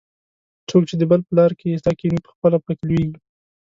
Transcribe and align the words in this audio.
څوک 0.69 0.83
چې 0.89 0.95
د 0.97 1.03
بل 1.09 1.21
په 1.27 1.33
لار 1.37 1.51
کې 1.59 1.81
څا 1.83 1.91
کیني؛ 1.99 2.19
پخپله 2.25 2.57
په 2.65 2.71
کې 2.77 2.83
لوېږي. 2.89 3.17